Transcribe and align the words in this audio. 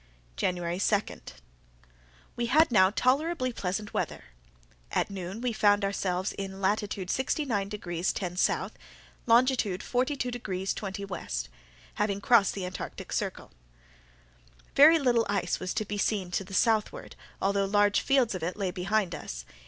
January 0.35 0.79
2.—We 0.79 2.47
had 2.47 2.71
now 2.71 2.89
tolerably 2.89 3.53
pleasant 3.53 3.93
weather. 3.93 4.23
At 4.91 5.11
noon 5.11 5.41
we 5.41 5.53
found 5.53 5.85
ourselves 5.85 6.33
in 6.33 6.59
latitude 6.59 7.11
69 7.11 7.69
degrees 7.69 8.11
10' 8.11 8.33
S, 8.33 8.71
longitude 9.27 9.83
42 9.83 10.31
degrees 10.31 10.73
20' 10.73 11.03
W, 11.05 11.27
having 11.93 12.19
crossed 12.19 12.55
the 12.55 12.65
Antarctic 12.65 13.13
circle. 13.13 13.51
Very 14.75 14.97
little 14.97 15.27
ice 15.29 15.59
was 15.59 15.71
to 15.75 15.85
be 15.85 15.99
seen 15.99 16.31
to 16.31 16.43
the 16.43 16.55
southward, 16.55 17.15
although 17.39 17.65
large 17.65 17.99
fields 18.01 18.33
of 18.33 18.41
it 18.41 18.57
lay 18.57 18.71
behind 18.71 19.13
us. 19.13 19.45